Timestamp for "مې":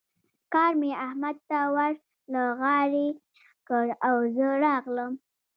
0.79-0.91